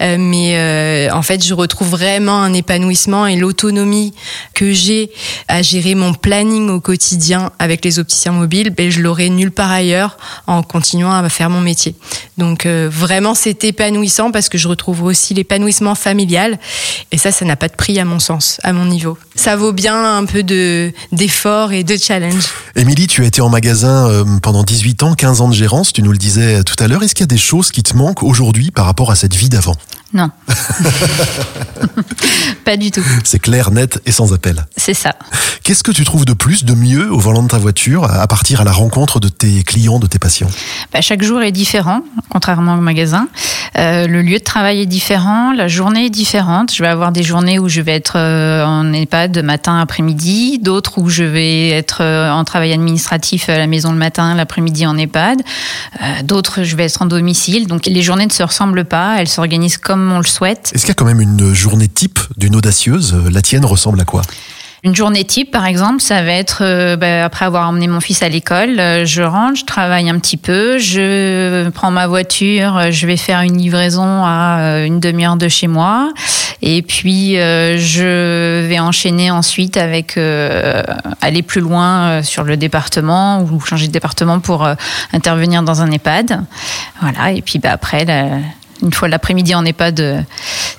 Euh, 0.02 0.18
mais 0.20 0.58
euh, 0.58 1.14
en 1.14 1.22
fait, 1.22 1.46
je 1.46 1.54
retrouve 1.54 1.90
vraiment 1.90 2.42
un 2.42 2.54
épanouissement 2.54 3.28
et 3.28 3.36
l'autonomie 3.36 4.14
que 4.54 4.74
j'ai 4.74 5.12
à 5.48 5.62
gérer 5.62 5.96
mon 5.96 6.14
planning 6.14 6.70
au 6.70 6.82
quotidien 6.82 7.52
avec 7.60 7.86
les 7.86 8.00
opticiens 8.00 8.32
mobiles, 8.32 8.72
ben, 8.72 8.90
je 8.90 9.02
l'aurai 9.02 9.30
nulle 9.30 9.52
part 9.52 9.72
ailleurs 9.72 10.18
en 10.48 10.64
continuant 10.64 11.14
à 11.14 11.30
faire 11.30 11.50
mon 11.50 11.62
métier. 11.62 11.96
Donc 12.38 12.66
euh, 12.66 12.90
vraiment, 12.92 13.36
c'est 13.36 13.64
épanouissant 13.64 14.32
parce 14.32 14.50
que 14.50 14.58
je 14.58 14.68
retrouve 14.68 15.04
aussi 15.04 15.34
l'épanouissement 15.34 15.96
familial 15.96 16.60
et 17.12 17.18
ça, 17.18 17.32
ça 17.32 17.46
n'a 17.46 17.56
pas 17.56 17.68
de 17.68 17.76
prix 17.76 18.00
à 18.00 18.06
mon 18.06 18.20
sens, 18.20 18.60
à 18.64 18.74
mon 18.74 18.86
niveau. 18.86 19.18
Ça 19.36 19.56
vaut 19.56 19.74
bien 19.74 20.18
un 20.18 20.26
peu 20.26 20.44
de 20.44 20.92
d'effort 21.12 21.72
et 21.72 21.84
de 21.84 21.98
challenge. 21.98 22.46
Émilie, 22.76 23.08
tu 23.08 23.24
as 23.24 23.26
été 23.26 23.42
en 23.42 23.50
magasin 23.50 24.08
euh, 24.08 24.24
pendant 24.42 24.64
18 24.64 25.04
ans, 25.04 25.14
15 25.14 25.42
ans 25.42 25.50
de 25.50 25.54
gérance, 25.54 25.94
tu 25.94 26.02
nous 26.02 26.12
le 26.12 26.18
disais 26.18 26.64
tout 26.64 26.76
à 26.80 26.88
l'heure. 26.88 27.04
Est-ce 27.04 27.16
qu'il 27.16 27.24
y 27.24 27.26
a 27.26 27.28
des 27.28 27.38
choses 27.38 27.72
qui 27.72 27.84
te 27.84 27.96
manquent 27.96 28.24
aujourd'hui 28.24 28.72
par 28.72 28.86
rapport 28.86 29.12
à 29.12 29.16
cette 29.16 29.36
vie 29.36 29.50
d'avant? 29.50 29.76
Non. 30.14 30.30
pas 32.64 32.78
du 32.78 32.92
tout. 32.92 33.04
C'est 33.24 33.40
clair, 33.40 33.72
net 33.72 34.00
et 34.06 34.12
sans 34.12 34.34
appel. 34.34 34.66
C'est 34.78 34.94
ça. 34.94 35.16
Qu'est-ce 35.64 35.84
que 35.84 35.92
tu 35.92 36.04
trouves 36.04 36.26
de 36.26 36.34
plus, 36.34 36.64
de 36.66 36.74
mieux 36.74 37.12
au 37.12 37.20
volant 37.20 37.44
de 37.44 37.48
ta 37.48 37.58
voiture 37.58 38.06
à 38.06 38.28
partir 38.28 38.62
à 38.62 38.64
la 38.64 38.72
rencontre 38.72 39.20
de 39.20 39.30
tes 39.30 39.64
clients, 39.64 40.00
de 40.00 40.08
tes 40.08 40.20
patients? 40.20 40.50
Bah, 40.94 41.02
chaque 41.02 41.24
jour 41.24 41.42
est 41.42 41.52
différent, 41.52 42.02
contrairement 42.30 42.76
au 42.76 42.82
magasin. 42.82 43.28
Euh, 43.78 44.08
le 44.08 44.22
lieu 44.22 44.38
de 44.38 44.44
travail 44.44 44.82
est 44.82 44.86
différent, 44.86 45.54
la 45.54 45.68
journée 45.68 46.08
est 46.08 46.10
différente. 46.10 46.74
Je 46.74 46.84
vais 46.84 46.90
avoir 46.90 47.12
des 47.12 47.24
journées 47.24 47.60
où 47.60 47.70
je 47.70 47.82
vais 47.82 47.94
être 47.94 48.14
euh, 48.18 48.66
en 48.66 48.92
EHPAD 48.92 49.44
matin, 49.44 49.80
après-midi, 49.80 50.60
d'autres 50.60 50.98
où 50.98 51.10
je 51.10 51.24
vais 51.24 51.70
être 51.70 52.00
euh, 52.02 52.32
en 52.32 52.44
travail 52.44 52.74
administratif 52.74 53.50
à 53.50 53.58
la 53.58 53.68
maison 53.68 53.92
le 53.92 53.98
matin, 53.98 54.36
l'après-midi 54.36 54.86
en 54.86 54.98
EHPAD, 54.98 55.42
Euh, 56.02 56.24
d'autres 56.24 56.64
je 56.64 56.76
vais 56.76 56.86
être 56.86 57.02
en 57.02 57.06
domicile. 57.06 57.68
Donc 57.68 57.86
les 57.86 58.02
journées 58.02 58.26
ne 58.26 58.32
se 58.32 58.44
ressemblent 58.44 58.86
pas, 58.86 59.18
elles 59.20 59.28
s'organisent 59.28 59.78
comme 59.78 60.12
on 60.12 60.18
le 60.18 60.26
souhaite. 60.26 60.72
Est-ce 60.74 60.82
qu'il 60.84 60.90
y 60.90 60.92
a 60.92 60.96
quand 60.96 61.06
même 61.06 61.22
une 61.22 61.54
journée 61.54 61.88
type 61.88 62.20
d'une 62.38 62.51
audacieuse 62.56 63.16
La 63.32 63.42
tienne 63.42 63.66
ressemble 63.66 64.00
à 64.02 64.06
quoi? 64.06 64.22
Une 64.84 64.96
journée 64.96 65.24
type, 65.24 65.52
par 65.52 65.68
exemple, 65.68 66.02
ça 66.02 66.24
va 66.24 66.32
être 66.32 66.64
euh, 66.64 66.96
bah, 66.96 67.24
après 67.26 67.46
avoir 67.46 67.70
emmené 67.70 67.88
mon 67.88 68.00
fils 68.00 68.24
à 68.24 68.30
l'école, 68.30 68.80
euh, 68.80 69.06
je 69.06 69.22
rentre, 69.22 69.60
je 69.60 69.66
travaille 69.66 70.10
un 70.10 70.18
petit 70.18 70.38
peu, 70.38 70.80
je 70.80 71.70
prends 71.70 71.92
ma 71.92 72.08
voiture, 72.08 72.78
euh, 72.78 72.88
je 72.90 73.06
vais 73.06 73.16
faire 73.16 73.42
une 73.42 73.60
livraison 73.60 74.26
à 74.26 74.58
euh, 74.62 74.86
une 74.88 75.00
demi-heure 75.00 75.36
de 75.36 75.48
chez 75.50 75.68
moi, 75.68 76.12
et 76.64 76.82
puis 76.82 77.38
euh, 77.38 77.78
je 77.78 78.66
vais 78.68 78.80
enchaîner 78.80 79.30
ensuite 79.30 79.78
avec 79.78 80.18
euh, 80.18 80.82
aller 81.22 81.44
plus 81.44 81.62
loin 81.62 82.08
euh, 82.08 82.24
sur 82.24 82.44
le 82.44 82.58
département 82.58 83.44
ou 83.44 83.60
changer 83.60 83.86
de 83.86 83.92
département 83.92 84.40
pour 84.40 84.66
euh, 84.66 84.74
intervenir 85.14 85.62
dans 85.62 85.84
un 85.84 85.92
EHPAD. 85.92 86.42
Voilà, 87.02 87.34
et 87.34 87.44
puis 87.44 87.60
bah, 87.60 87.74
après. 87.74 88.04
Une 88.82 88.94
fois 88.94 89.08
l'après-midi 89.08 89.54
en 89.56 89.66
EHPAD 89.66 90.26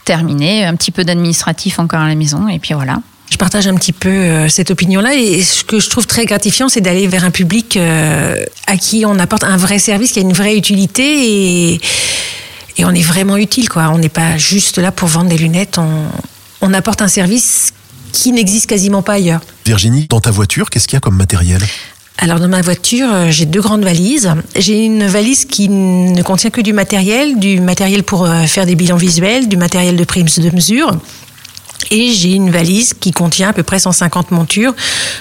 terminé, 0.05 0.65
un 0.65 0.75
petit 0.77 0.91
peu 0.91 1.05
d'administratif 1.05 1.79
encore 1.79 2.01
à 2.01 2.09
la 2.09 2.15
maison, 2.15 2.49
et 2.49 2.59
puis 2.59 2.75
voilà. 2.75 2.99
Je 3.31 3.39
partage 3.39 3.67
un 3.67 3.75
petit 3.77 3.93
peu 3.95 4.11
euh, 4.11 4.49
cette 4.51 4.71
opinion-là 4.71 5.15
et 5.15 5.43
ce 5.43 5.65
que 5.65 5.81
je 5.81 5.89
trouve 5.89 6.07
très 6.07 6.27
gratifiant, 6.27 6.69
c'est 6.69 6.83
d'aller 6.83 7.07
vers 7.07 7.25
un 7.25 7.31
public 7.31 7.79
euh, 7.79 8.45
à 8.67 8.77
qui 8.77 9.05
on 9.07 9.19
apporte 9.19 9.45
un 9.45 9.57
vrai 9.57 9.79
service, 9.79 10.13
qui 10.13 10.19
a 10.19 10.23
une 10.23 10.35
vraie 10.35 10.55
utilité 10.55 11.03
et, 11.73 11.81
et 12.77 12.85
on 12.85 12.91
est 12.91 13.03
vraiment 13.03 13.39
utile. 13.39 13.71
Quoi. 13.71 13.89
On 13.89 13.97
n'est 13.97 14.11
pas 14.11 14.37
juste 14.37 14.77
là 14.77 14.93
pour 14.93 15.09
vendre 15.09 15.31
des 15.31 15.39
lunettes, 15.39 15.79
on, 15.79 16.05
on 16.61 16.75
apporte 16.75 17.01
un 17.01 17.09
service 17.09 17.73
qui 18.13 18.33
n'existe 18.33 18.67
quasiment 18.67 19.01
pas 19.01 19.15
ailleurs. 19.15 19.41
Virginie, 19.65 20.07
dans 20.11 20.21
ta 20.21 20.31
voiture, 20.31 20.69
qu'est-ce 20.69 20.87
qu'il 20.87 20.97
y 20.97 20.99
a 20.99 21.01
comme 21.01 21.17
matériel? 21.17 21.63
Alors 22.23 22.39
dans 22.39 22.47
ma 22.47 22.63
voiture, 22.63 23.09
euh, 23.13 23.31
j'ai 23.33 23.47
deux 23.47 23.61
grandes 23.61 23.83
valises. 23.83 24.33
J'ai 24.57 24.85
une 24.85 25.09
valise 25.09 25.45
qui 25.45 25.69
ne 25.69 26.23
contient 26.23 26.51
que 26.51 26.61
du 26.61 26.73
matériel, 26.73 27.41
du 27.41 27.61
matériel 27.61 28.05
pour 28.05 28.27
euh, 28.27 28.45
faire 28.45 28.65
des 28.65 28.77
bilans 28.77 28.97
visuels, 28.97 29.49
du 29.49 29.57
matériel 29.57 29.97
de 29.97 30.05
primes 30.05 30.29
de 30.29 30.55
mesure. 30.55 30.97
Et 31.91 32.13
j'ai 32.13 32.31
une 32.35 32.53
valise 32.53 32.95
qui 32.95 33.11
contient 33.11 33.49
à 33.49 33.53
peu 33.53 33.65
près 33.65 33.81
150 33.81 34.31
montures, 34.31 34.73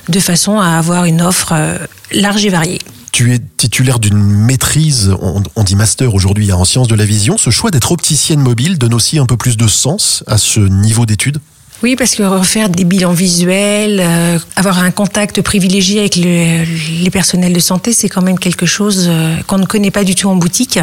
de 0.10 0.20
façon 0.20 0.60
à 0.60 0.78
avoir 0.78 1.06
une 1.06 1.24
offre 1.24 1.54
euh, 1.54 1.80
large 2.12 2.46
et 2.46 2.50
variée. 2.50 2.78
Tu 3.12 3.34
es 3.34 3.40
titulaire 3.58 3.98
d'une 3.98 4.22
maîtrise, 4.22 5.12
on, 5.24 5.42
on 5.56 5.64
dit 5.64 5.76
master 5.76 6.14
aujourd'hui, 6.14 6.52
hein, 6.52 6.58
en 6.58 6.66
sciences 6.66 6.88
de 6.88 6.94
la 6.94 7.06
vision. 7.06 7.36
Ce 7.40 7.50
choix 7.50 7.72
d'être 7.72 7.92
opticienne 7.92 8.42
mobile 8.42 8.78
donne 8.78 8.94
aussi 8.94 9.18
un 9.18 9.26
peu 9.26 9.38
plus 9.38 9.58
de 9.58 9.68
sens 9.68 10.24
à 10.28 10.38
ce 10.38 10.60
niveau 10.60 11.08
d'études? 11.08 11.40
Oui, 11.84 11.96
parce 11.96 12.14
que 12.14 12.22
refaire 12.22 12.70
des 12.70 12.84
bilans 12.84 13.12
visuels, 13.14 14.00
euh, 14.00 14.38
avoir 14.56 14.80
un 14.80 14.92
contact 14.92 15.42
privilégié 15.42 16.00
avec 16.02 16.16
le- 16.16 16.64
les 17.04 17.10
personnels 17.10 17.54
de 17.54 17.60
santé, 17.60 17.92
c'est 17.92 18.08
quand 18.08 18.22
même 18.22 18.38
quelque 18.38 18.68
chose 18.68 19.08
euh, 19.10 19.36
qu'on 19.48 19.58
ne 19.58 19.66
connaît 19.66 19.90
pas 19.90 20.04
du 20.04 20.14
tout 20.14 20.30
en 20.30 20.36
boutique. 20.36 20.78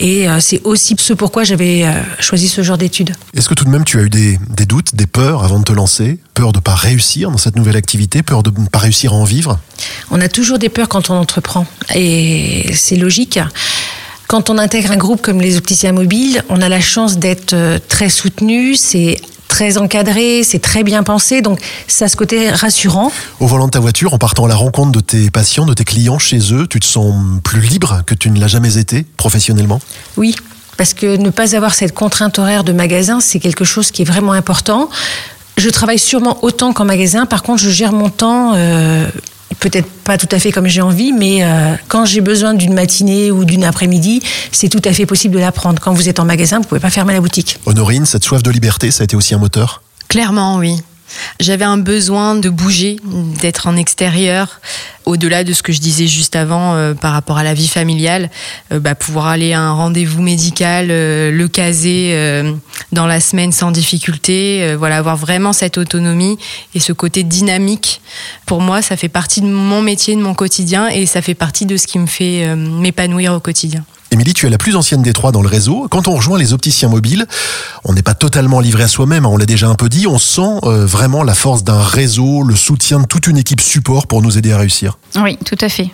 Et 0.00 0.26
euh, 0.28 0.40
c'est 0.40 0.62
aussi 0.64 0.96
ce 0.98 1.12
pourquoi 1.12 1.44
j'avais 1.44 1.84
choisi 2.18 2.48
ce 2.48 2.62
genre 2.62 2.78
d'études. 2.78 3.12
Est-ce 3.36 3.48
que 3.48 3.54
tout 3.54 3.64
de 3.64 3.70
même 3.70 3.84
tu 3.84 3.98
as 3.98 4.02
eu 4.04 4.08
des, 4.10 4.38
des 4.56 4.64
doutes, 4.64 4.94
des 4.94 5.06
peurs 5.06 5.44
avant 5.44 5.58
de 5.58 5.64
te 5.64 5.72
lancer? 5.72 6.18
Peur 6.32 6.52
de 6.52 6.58
ne 6.58 6.62
pas 6.62 6.74
réussir 6.74 7.30
dans 7.30 7.36
cette 7.38 7.56
nouvelle 7.56 7.76
activité? 7.76 8.22
Peur 8.22 8.42
de 8.42 8.50
ne 8.58 8.66
pas 8.68 8.78
réussir 8.78 9.12
à 9.12 9.16
en 9.16 9.24
vivre? 9.24 9.60
On 10.10 10.20
a 10.20 10.28
toujours 10.28 10.58
des 10.58 10.70
peurs 10.70 10.88
quand 10.88 11.10
on 11.10 11.14
entreprend. 11.14 11.66
Et 11.94 12.72
c'est 12.74 12.96
logique. 12.96 13.38
Quand 14.28 14.48
on 14.48 14.56
intègre 14.56 14.92
un 14.92 14.96
groupe 14.96 15.20
comme 15.20 15.42
les 15.42 15.58
opticiens 15.58 15.92
mobiles, 15.92 16.42
on 16.48 16.62
a 16.62 16.70
la 16.70 16.80
chance 16.80 17.18
d'être 17.18 17.54
très 17.88 18.08
soutenu, 18.08 18.76
c'est 18.76 19.20
très 19.52 19.76
encadré, 19.76 20.44
c'est 20.44 20.60
très 20.60 20.82
bien 20.82 21.02
pensé, 21.02 21.42
donc 21.42 21.60
ça 21.86 22.06
a 22.06 22.08
ce 22.08 22.16
côté 22.16 22.48
rassurant. 22.48 23.12
Au 23.38 23.46
volant 23.46 23.66
de 23.66 23.70
ta 23.70 23.80
voiture, 23.80 24.14
en 24.14 24.18
partant 24.18 24.46
à 24.46 24.48
la 24.48 24.54
rencontre 24.54 24.92
de 24.92 25.00
tes 25.00 25.30
patients, 25.30 25.66
de 25.66 25.74
tes 25.74 25.84
clients 25.84 26.18
chez 26.18 26.54
eux, 26.54 26.66
tu 26.66 26.80
te 26.80 26.86
sens 26.86 27.14
plus 27.44 27.60
libre 27.60 28.02
que 28.06 28.14
tu 28.14 28.30
ne 28.30 28.40
l'as 28.40 28.48
jamais 28.48 28.78
été 28.78 29.04
professionnellement? 29.18 29.78
Oui, 30.16 30.34
parce 30.78 30.94
que 30.94 31.18
ne 31.18 31.28
pas 31.28 31.54
avoir 31.54 31.74
cette 31.74 31.92
contrainte 31.92 32.38
horaire 32.38 32.64
de 32.64 32.72
magasin, 32.72 33.20
c'est 33.20 33.40
quelque 33.40 33.66
chose 33.66 33.90
qui 33.90 34.00
est 34.00 34.06
vraiment 34.06 34.32
important. 34.32 34.88
Je 35.58 35.68
travaille 35.68 35.98
sûrement 35.98 36.38
autant 36.42 36.72
qu'en 36.72 36.86
magasin, 36.86 37.26
par 37.26 37.42
contre, 37.42 37.62
je 37.62 37.68
gère 37.68 37.92
mon 37.92 38.08
temps. 38.08 38.54
euh, 38.56 39.06
Peut-être 39.60 39.88
pas 40.04 40.18
tout 40.18 40.28
à 40.30 40.38
fait 40.38 40.52
comme 40.52 40.66
j'ai 40.66 40.82
envie, 40.82 41.12
mais 41.12 41.44
euh, 41.44 41.74
quand 41.88 42.04
j'ai 42.04 42.20
besoin 42.20 42.54
d'une 42.54 42.74
matinée 42.74 43.30
ou 43.30 43.44
d'une 43.44 43.64
après-midi, 43.64 44.20
c'est 44.50 44.68
tout 44.68 44.82
à 44.84 44.92
fait 44.92 45.06
possible 45.06 45.34
de 45.34 45.40
la 45.40 45.52
prendre. 45.52 45.80
Quand 45.80 45.92
vous 45.92 46.08
êtes 46.08 46.20
en 46.20 46.24
magasin, 46.24 46.58
vous 46.58 46.66
pouvez 46.66 46.80
pas 46.80 46.90
fermer 46.90 47.12
la 47.12 47.20
boutique. 47.20 47.58
Honorine, 47.66 48.06
cette 48.06 48.24
soif 48.24 48.42
de 48.42 48.50
liberté, 48.50 48.90
ça 48.90 49.02
a 49.02 49.04
été 49.04 49.16
aussi 49.16 49.34
un 49.34 49.38
moteur? 49.38 49.82
Clairement, 50.08 50.56
oui. 50.56 50.82
J'avais 51.40 51.64
un 51.64 51.78
besoin 51.78 52.34
de 52.34 52.48
bouger, 52.48 52.96
d'être 53.40 53.66
en 53.66 53.76
extérieur, 53.76 54.60
au-delà 55.04 55.44
de 55.44 55.52
ce 55.52 55.62
que 55.62 55.72
je 55.72 55.80
disais 55.80 56.06
juste 56.06 56.36
avant 56.36 56.74
euh, 56.74 56.94
par 56.94 57.12
rapport 57.12 57.38
à 57.38 57.42
la 57.42 57.54
vie 57.54 57.68
familiale, 57.68 58.30
euh, 58.72 58.78
bah, 58.78 58.94
pouvoir 58.94 59.26
aller 59.26 59.52
à 59.52 59.60
un 59.60 59.72
rendez-vous 59.72 60.22
médical, 60.22 60.88
euh, 60.90 61.30
le 61.30 61.48
caser 61.48 61.82
dans 62.92 63.06
la 63.06 63.20
semaine 63.20 63.52
sans 63.52 63.70
difficulté, 63.70 64.74
voilà, 64.76 64.98
avoir 64.98 65.16
vraiment 65.16 65.52
cette 65.52 65.78
autonomie 65.78 66.38
et 66.74 66.80
ce 66.80 66.92
côté 66.92 67.22
dynamique. 67.22 68.00
Pour 68.46 68.60
moi, 68.60 68.82
ça 68.82 68.96
fait 68.96 69.08
partie 69.08 69.40
de 69.40 69.46
mon 69.46 69.82
métier, 69.82 70.14
de 70.16 70.20
mon 70.20 70.34
quotidien 70.34 70.88
et 70.88 71.06
ça 71.06 71.22
fait 71.22 71.34
partie 71.34 71.66
de 71.66 71.76
ce 71.76 71.86
qui 71.86 71.98
me 71.98 72.06
fait 72.06 72.54
m'épanouir 72.56 73.34
au 73.34 73.40
quotidien. 73.40 73.84
Émilie, 74.12 74.34
tu 74.34 74.46
es 74.46 74.50
la 74.50 74.58
plus 74.58 74.76
ancienne 74.76 75.00
des 75.00 75.14
trois 75.14 75.32
dans 75.32 75.40
le 75.40 75.48
réseau. 75.48 75.86
Quand 75.90 76.06
on 76.06 76.14
rejoint 76.14 76.38
les 76.38 76.52
opticiens 76.52 76.90
mobiles, 76.90 77.24
on 77.82 77.94
n'est 77.94 78.02
pas 78.02 78.12
totalement 78.12 78.60
livré 78.60 78.82
à 78.82 78.88
soi-même, 78.88 79.24
hein, 79.24 79.30
on 79.32 79.38
l'a 79.38 79.46
déjà 79.46 79.68
un 79.68 79.74
peu 79.74 79.88
dit, 79.88 80.06
on 80.06 80.18
sent 80.18 80.60
euh, 80.64 80.84
vraiment 80.84 81.22
la 81.22 81.32
force 81.32 81.64
d'un 81.64 81.80
réseau, 81.80 82.42
le 82.42 82.54
soutien 82.54 83.00
de 83.00 83.06
toute 83.06 83.26
une 83.26 83.38
équipe 83.38 83.62
support 83.62 84.06
pour 84.06 84.20
nous 84.20 84.36
aider 84.36 84.52
à 84.52 84.58
réussir. 84.58 84.98
Oui, 85.16 85.38
tout 85.46 85.56
à 85.62 85.70
fait. 85.70 85.90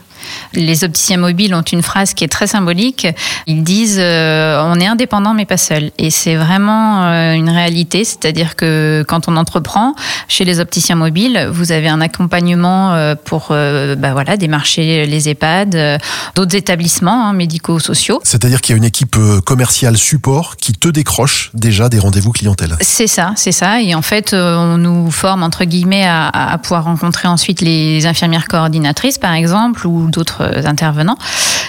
Les 0.54 0.84
opticiens 0.84 1.16
mobiles 1.18 1.54
ont 1.54 1.62
une 1.62 1.82
phrase 1.82 2.14
qui 2.14 2.24
est 2.24 2.28
très 2.28 2.46
symbolique. 2.46 3.06
Ils 3.46 3.62
disent 3.62 3.98
euh, 4.00 4.62
on 4.64 4.78
est 4.80 4.86
indépendant 4.86 5.34
mais 5.34 5.44
pas 5.46 5.56
seul. 5.56 5.90
Et 5.98 6.10
c'est 6.10 6.36
vraiment 6.36 7.04
euh, 7.04 7.32
une 7.34 7.50
réalité, 7.50 8.04
c'est-à-dire 8.04 8.56
que 8.56 9.04
quand 9.08 9.28
on 9.28 9.36
entreprend 9.36 9.94
chez 10.28 10.44
les 10.44 10.60
opticiens 10.60 10.96
mobiles, 10.96 11.48
vous 11.52 11.72
avez 11.72 11.88
un 11.88 12.00
accompagnement 12.00 12.94
euh, 12.94 13.14
pour 13.14 13.48
bah 13.48 14.12
voilà 14.12 14.36
démarcher 14.36 15.06
les 15.06 15.28
EHPAD, 15.28 16.00
d'autres 16.34 16.54
établissements 16.56 17.26
hein, 17.28 17.32
médico-sociaux. 17.32 18.20
C'est-à-dire 18.24 18.60
qu'il 18.60 18.74
y 18.74 18.76
a 18.76 18.78
une 18.78 18.84
équipe 18.84 19.16
commerciale 19.44 19.96
support 19.96 20.56
qui 20.56 20.72
te 20.72 20.88
décroche 20.88 21.50
déjà 21.54 21.88
des 21.88 21.98
rendez-vous 21.98 22.32
clientèle. 22.32 22.76
C'est 22.80 23.06
ça, 23.06 23.32
c'est 23.36 23.52
ça. 23.52 23.80
Et 23.82 23.94
en 23.94 24.02
fait, 24.02 24.32
on 24.34 24.76
nous 24.78 25.10
forme 25.10 25.42
entre 25.42 25.64
guillemets 25.64 26.04
à, 26.06 26.26
à- 26.28 26.52
à 26.52 26.58
pouvoir 26.58 26.84
rencontrer 26.84 27.28
ensuite 27.28 27.60
les 27.60 28.06
infirmières 28.06 28.48
coordinatrices, 28.48 29.18
par 29.18 29.32
exemple, 29.32 29.86
ou 29.86 30.10
d'autres 30.18 30.42
euh, 30.42 30.66
intervenants. 30.66 31.16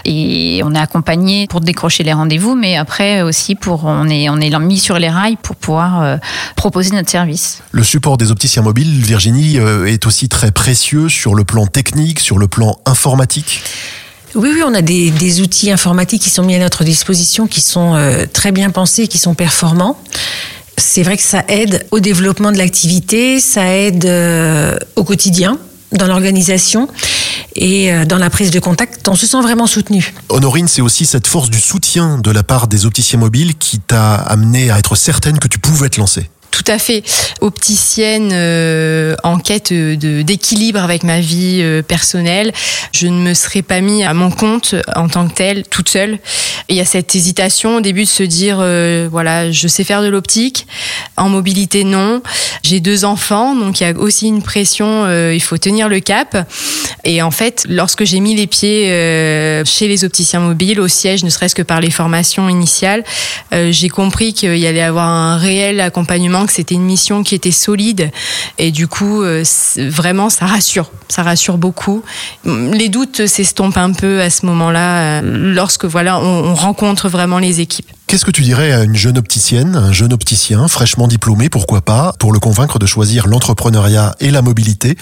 Et 0.05 0.61
on 0.63 0.73
est 0.73 0.79
accompagné 0.79 1.47
pour 1.47 1.61
décrocher 1.61 2.03
les 2.03 2.13
rendez-vous, 2.13 2.55
mais 2.55 2.77
après 2.77 3.21
aussi 3.21 3.55
pour 3.55 3.85
on 3.85 4.07
est 4.07 4.29
on 4.29 4.39
est 4.39 4.49
mis 4.59 4.79
sur 4.79 4.97
les 4.97 5.09
rails 5.09 5.37
pour 5.41 5.55
pouvoir 5.55 6.01
euh, 6.01 6.17
proposer 6.55 6.91
notre 6.95 7.09
service. 7.09 7.61
Le 7.71 7.83
support 7.83 8.17
des 8.17 8.31
opticiens 8.31 8.61
mobiles, 8.61 9.01
Virginie, 9.01 9.59
euh, 9.59 9.85
est 9.85 10.05
aussi 10.05 10.29
très 10.29 10.51
précieux 10.51 11.09
sur 11.09 11.35
le 11.35 11.43
plan 11.43 11.67
technique, 11.67 12.19
sur 12.19 12.37
le 12.37 12.47
plan 12.47 12.77
informatique. 12.85 13.61
Oui, 14.35 14.49
oui, 14.53 14.61
on 14.65 14.73
a 14.73 14.81
des, 14.81 15.41
outils 15.41 15.71
informatiques 15.71 16.21
qui 16.21 16.29
sont 16.29 16.43
mis 16.43 16.55
à 16.55 16.59
notre 16.59 16.83
disposition, 16.83 17.47
qui 17.47 17.61
sont 17.61 17.95
euh, 17.95 18.25
très 18.31 18.51
bien 18.51 18.69
pensés, 18.69 19.07
qui 19.07 19.17
sont 19.17 19.33
performants. 19.33 19.99
C'est 20.77 21.03
vrai 21.03 21.17
que 21.17 21.23
ça 21.23 21.43
aide 21.47 21.85
au 21.91 21.99
développement 21.99 22.51
de 22.51 22.57
l'activité, 22.57 23.39
ça 23.39 23.75
aide 23.75 24.09
au 24.95 25.03
quotidien 25.03 25.57
dans 25.91 26.07
l'organisation 26.07 26.87
et 27.55 27.91
euh, 27.91 28.05
dans 28.05 28.17
la 28.17 28.29
prise 28.29 28.51
de 28.51 28.59
contact, 28.59 29.07
on 29.07 29.15
se 29.15 29.25
sent 29.25 29.41
vraiment 29.41 29.67
soutenu. 29.67 30.13
Honorine, 30.29 30.67
c'est 30.67 30.81
aussi 30.81 31.05
cette 31.05 31.27
force 31.27 31.49
du 31.49 31.59
soutien 31.59 32.17
de 32.17 32.31
la 32.31 32.43
part 32.43 32.67
des 32.67 32.85
opticiens 32.85 33.19
mobiles 33.19 33.55
qui 33.55 33.79
t'a 33.79 34.15
amené 34.15 34.69
à 34.69 34.79
être 34.79 34.95
certaine 34.95 35.39
que 35.39 35.47
tu 35.47 35.59
pouvais 35.59 35.89
te 35.89 35.99
lancer. 35.99 36.29
Tout 36.51 36.63
à 36.67 36.79
fait. 36.79 37.03
Opticienne 37.41 38.31
euh, 38.33 39.15
en 39.23 39.39
quête 39.39 39.71
d'équilibre 39.71 40.81
avec 40.81 41.03
ma 41.03 41.19
vie 41.19 41.59
euh, 41.61 41.81
personnelle, 41.81 42.51
je 42.91 43.07
ne 43.07 43.17
me 43.17 43.33
serais 43.33 43.61
pas 43.61 43.81
mis 43.81 44.03
à 44.03 44.13
mon 44.13 44.31
compte 44.31 44.75
en 44.95 45.07
tant 45.07 45.27
que 45.27 45.33
telle, 45.33 45.63
toute 45.67 45.89
seule. 45.89 46.19
Il 46.67 46.75
y 46.75 46.81
a 46.81 46.85
cette 46.85 47.15
hésitation 47.15 47.77
au 47.77 47.81
début 47.81 48.03
de 48.03 48.09
se 48.09 48.23
dire, 48.23 48.57
euh, 48.59 49.07
voilà, 49.11 49.51
je 49.51 49.67
sais 49.67 49.83
faire 49.83 50.01
de 50.01 50.07
l'optique, 50.07 50.67
en 51.17 51.29
mobilité 51.29 51.83
non. 51.83 52.21
J'ai 52.63 52.79
deux 52.79 53.05
enfants, 53.05 53.55
donc 53.55 53.79
il 53.79 53.83
y 53.83 53.87
a 53.87 53.97
aussi 53.97 54.27
une 54.27 54.41
pression, 54.41 55.09
il 55.31 55.41
faut 55.41 55.57
tenir 55.57 55.87
le 55.87 55.99
cap. 55.99 56.35
Et 57.03 57.21
en 57.21 57.31
fait, 57.31 57.65
lorsque 57.69 58.03
j'ai 58.03 58.19
mis 58.19 58.35
les 58.35 58.47
pieds 58.47 58.85
chez 59.65 59.87
les 59.87 60.03
opticiens 60.03 60.39
mobiles, 60.39 60.79
au 60.79 60.87
siège, 60.87 61.23
ne 61.23 61.29
serait-ce 61.29 61.55
que 61.55 61.61
par 61.61 61.81
les 61.81 61.91
formations 61.91 62.49
initiales, 62.49 63.03
j'ai 63.51 63.89
compris 63.89 64.33
qu'il 64.33 64.57
y 64.57 64.67
allait 64.67 64.81
avoir 64.81 65.07
un 65.07 65.37
réel 65.37 65.79
accompagnement 65.81 66.45
que 66.45 66.53
c'était 66.53 66.75
une 66.75 66.83
mission 66.83 67.23
qui 67.23 67.35
était 67.35 67.51
solide 67.51 68.11
et 68.57 68.71
du 68.71 68.87
coup 68.87 69.21
euh, 69.21 69.43
vraiment 69.77 70.29
ça 70.29 70.45
rassure, 70.45 70.91
ça 71.07 71.23
rassure 71.23 71.57
beaucoup. 71.57 72.03
Les 72.45 72.89
doutes 72.89 73.25
s'estompent 73.27 73.77
un 73.77 73.93
peu 73.93 74.21
à 74.21 74.29
ce 74.29 74.45
moment-là 74.45 75.21
euh, 75.21 75.53
lorsque 75.53 75.85
voilà 75.85 76.19
on, 76.19 76.53
rencontre 76.53 77.09
vraiment 77.09 77.39
les 77.39 77.61
équipes. 77.61 77.89
Qu'est-ce 78.09 78.25
que 78.25 78.31
tu 78.31 78.41
dirais 78.41 78.71
à 78.71 78.85
une 78.85 78.95
jeune 78.95 79.19
opticienne, 79.19 79.75
un 79.75 79.93
jeune 79.93 80.13
opticien 80.13 80.67
fraîchement 80.67 81.07
diplômé, 81.07 81.47
pourquoi 81.47 81.81
pas, 81.81 82.13
pour 82.17 82.33
le 82.33 82.39
convaincre 82.39 82.79
de 82.79 82.87
choisir 82.87 83.27
l'entrepreneuriat 83.27 84.15
et 84.19 84.31
la 84.31 84.41
mobilité 84.41 84.97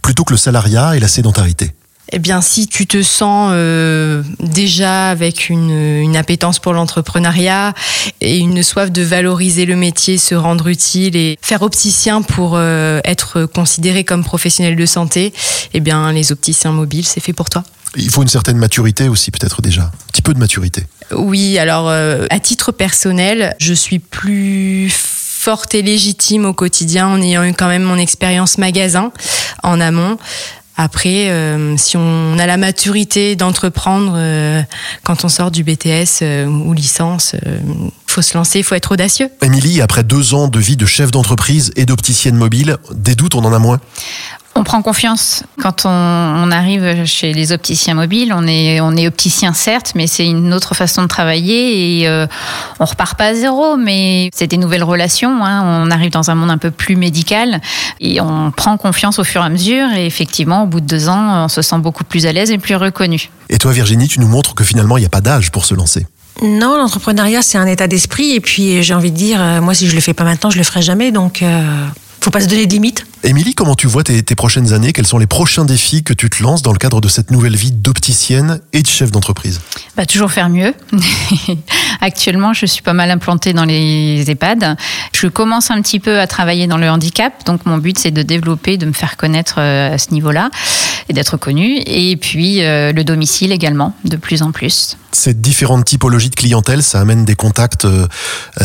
plutôt 0.00 0.24
que 0.24 0.32
le 0.32 0.38
salariat 0.38 0.96
et 0.96 0.98
la 0.98 1.06
sédentarité? 1.06 1.74
Eh 2.12 2.18
bien, 2.18 2.40
si 2.40 2.68
tu 2.68 2.86
te 2.86 3.02
sens 3.02 3.50
euh, 3.52 4.22
déjà 4.38 5.10
avec 5.10 5.48
une, 5.48 5.70
une 5.70 6.16
appétence 6.16 6.60
pour 6.60 6.72
l'entrepreneuriat 6.72 7.74
et 8.20 8.38
une 8.38 8.62
soif 8.62 8.92
de 8.92 9.02
valoriser 9.02 9.66
le 9.66 9.74
métier, 9.74 10.16
se 10.16 10.34
rendre 10.34 10.68
utile 10.68 11.16
et 11.16 11.36
faire 11.42 11.62
opticien 11.62 12.22
pour 12.22 12.52
euh, 12.54 13.00
être 13.04 13.46
considéré 13.46 14.04
comme 14.04 14.24
professionnel 14.24 14.76
de 14.76 14.86
santé, 14.86 15.32
eh 15.74 15.80
bien, 15.80 16.12
les 16.12 16.30
opticiens 16.30 16.72
mobiles, 16.72 17.06
c'est 17.06 17.20
fait 17.20 17.32
pour 17.32 17.50
toi. 17.50 17.64
Il 17.96 18.10
faut 18.10 18.22
une 18.22 18.28
certaine 18.28 18.58
maturité 18.58 19.08
aussi, 19.08 19.30
peut-être 19.30 19.62
déjà. 19.62 19.82
Un 19.82 20.10
petit 20.12 20.22
peu 20.22 20.34
de 20.34 20.38
maturité. 20.38 20.84
Oui, 21.12 21.58
alors, 21.58 21.88
euh, 21.88 22.26
à 22.30 22.38
titre 22.38 22.70
personnel, 22.70 23.56
je 23.58 23.74
suis 23.74 23.98
plus 23.98 24.92
forte 24.92 25.74
et 25.74 25.82
légitime 25.82 26.44
au 26.44 26.52
quotidien 26.52 27.08
en 27.08 27.20
ayant 27.22 27.44
eu 27.44 27.52
quand 27.52 27.68
même 27.68 27.84
mon 27.84 27.98
expérience 27.98 28.58
magasin 28.58 29.12
en 29.62 29.80
amont. 29.80 30.18
Après, 30.76 31.30
euh, 31.30 31.76
si 31.78 31.96
on 31.96 32.38
a 32.38 32.46
la 32.46 32.58
maturité 32.58 33.34
d'entreprendre 33.34 34.12
euh, 34.16 34.62
quand 35.04 35.24
on 35.24 35.28
sort 35.28 35.50
du 35.50 35.64
BTS 35.64 36.20
euh, 36.22 36.46
ou 36.46 36.74
licence, 36.74 37.34
faut 38.06 38.20
se 38.22 38.36
lancer, 38.36 38.62
faut 38.62 38.74
être 38.74 38.92
audacieux. 38.92 39.30
Émilie, 39.42 39.80
après 39.80 40.02
deux 40.02 40.34
ans 40.34 40.48
de 40.48 40.58
vie 40.58 40.76
de 40.76 40.86
chef 40.86 41.10
d'entreprise 41.10 41.72
et 41.76 41.86
d'opticienne 41.86 42.36
mobile, 42.36 42.76
des 42.94 43.14
doutes, 43.14 43.34
on 43.34 43.44
en 43.44 43.52
a 43.52 43.58
moins? 43.58 43.80
On 44.56 44.64
prend 44.64 44.82
confiance 44.82 45.44
quand 45.60 45.84
on, 45.84 46.50
arrive 46.50 47.04
chez 47.04 47.32
les 47.32 47.52
opticiens 47.52 47.94
mobiles. 47.94 48.32
On 48.34 48.46
est, 48.46 48.80
on 48.80 48.96
est 48.96 49.06
opticien 49.06 49.52
certes, 49.52 49.92
mais 49.94 50.06
c'est 50.06 50.26
une 50.26 50.54
autre 50.54 50.74
façon 50.74 51.02
de 51.02 51.08
travailler 51.08 52.00
et 52.00 52.08
euh, 52.08 52.26
on 52.80 52.84
repart 52.84 53.18
pas 53.18 53.26
à 53.26 53.34
zéro, 53.34 53.76
mais 53.76 54.30
c'est 54.32 54.46
des 54.46 54.56
nouvelles 54.56 54.84
relations. 54.84 55.44
Hein. 55.44 55.62
On 55.64 55.90
arrive 55.90 56.10
dans 56.10 56.30
un 56.30 56.34
monde 56.34 56.50
un 56.50 56.58
peu 56.58 56.70
plus 56.70 56.96
médical 56.96 57.60
et 58.00 58.20
on 58.20 58.50
prend 58.50 58.76
confiance 58.76 59.18
au 59.18 59.24
fur 59.24 59.42
et 59.42 59.46
à 59.46 59.48
mesure. 59.48 59.88
Et 59.96 60.06
effectivement, 60.06 60.62
au 60.62 60.66
bout 60.66 60.80
de 60.80 60.86
deux 60.86 61.08
ans, 61.08 61.44
on 61.44 61.48
se 61.48 61.62
sent 61.62 61.78
beaucoup 61.78 62.04
plus 62.04 62.26
à 62.26 62.32
l'aise 62.32 62.50
et 62.50 62.58
plus 62.58 62.76
reconnu. 62.76 63.30
Et 63.48 63.58
toi, 63.58 63.72
Virginie, 63.72 64.08
tu 64.08 64.20
nous 64.20 64.28
montres 64.28 64.54
que 64.54 64.64
finalement, 64.64 64.96
il 64.96 65.00
n'y 65.00 65.06
a 65.06 65.10
pas 65.10 65.20
d'âge 65.20 65.50
pour 65.50 65.64
se 65.64 65.74
lancer. 65.74 66.06
Non, 66.42 66.76
l'entrepreneuriat, 66.76 67.42
c'est 67.42 67.58
un 67.58 67.66
état 67.66 67.86
d'esprit. 67.88 68.32
Et 68.32 68.40
puis, 68.40 68.82
j'ai 68.82 68.94
envie 68.94 69.10
de 69.10 69.16
dire, 69.16 69.40
euh, 69.40 69.60
moi, 69.60 69.74
si 69.74 69.88
je 69.88 69.94
le 69.94 70.00
fais 70.00 70.14
pas 70.14 70.24
maintenant, 70.24 70.50
je 70.50 70.58
le 70.58 70.64
ferai 70.64 70.82
jamais. 70.82 71.10
Donc, 71.10 71.42
euh, 71.42 71.86
faut 72.26 72.32
pas 72.32 72.40
se 72.40 72.48
donner 72.48 72.66
de 72.66 72.72
limites. 72.72 73.06
Émilie, 73.22 73.54
comment 73.54 73.76
tu 73.76 73.86
vois 73.86 74.02
tes, 74.02 74.22
prochaines 74.34 74.72
années? 74.72 74.92
Quels 74.92 75.06
sont 75.06 75.18
les 75.18 75.28
prochains 75.28 75.64
défis 75.64 76.02
que 76.02 76.12
tu 76.12 76.28
te 76.28 76.42
lances 76.42 76.60
dans 76.60 76.72
le 76.72 76.78
cadre 76.78 77.00
de 77.00 77.06
cette 77.06 77.30
nouvelle 77.30 77.54
vie 77.54 77.70
d'opticienne 77.70 78.60
et 78.72 78.82
de 78.82 78.86
chef 78.88 79.12
d'entreprise? 79.12 79.60
Bah, 79.96 80.06
Toujours 80.06 80.32
faire 80.32 80.48
mieux. 80.48 80.74
Actuellement, 82.00 82.52
je 82.52 82.66
suis 82.66 82.82
pas 82.82 82.94
mal 82.94 83.12
implantée 83.12 83.52
dans 83.52 83.64
les 83.64 84.28
EHPAD. 84.28 84.76
Je 85.12 85.28
commence 85.28 85.70
un 85.70 85.80
petit 85.80 86.00
peu 86.00 86.18
à 86.18 86.26
travailler 86.26 86.66
dans 86.66 86.78
le 86.78 86.90
handicap, 86.90 87.32
donc 87.46 87.64
mon 87.64 87.78
but 87.78 87.96
c'est 87.96 88.10
de 88.10 88.22
développer, 88.22 88.76
de 88.76 88.86
me 88.86 88.92
faire 88.92 89.16
connaître 89.16 89.60
euh, 89.60 89.94
à 89.94 89.98
ce 89.98 90.10
niveau-là 90.10 90.50
et 91.08 91.12
d'être 91.12 91.36
connue. 91.36 91.78
Et 91.86 92.16
puis 92.16 92.64
euh, 92.64 92.90
le 92.90 93.04
domicile 93.04 93.52
également, 93.52 93.94
de 94.04 94.16
plus 94.16 94.42
en 94.42 94.50
plus. 94.50 94.96
Ces 95.12 95.32
différentes 95.32 95.84
typologies 95.84 96.30
de 96.30 96.34
clientèle, 96.34 96.82
ça 96.82 97.00
amène 97.00 97.24
des 97.24 97.36
contacts 97.36 97.84
euh, 97.84 98.08